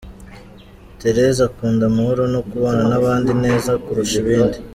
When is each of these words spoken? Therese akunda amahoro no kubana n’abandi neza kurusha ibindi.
Therese 0.99 1.41
akunda 1.47 1.83
amahoro 1.87 2.23
no 2.33 2.41
kubana 2.49 2.83
n’abandi 2.89 3.31
neza 3.43 3.71
kurusha 3.83 4.15
ibindi. 4.21 4.57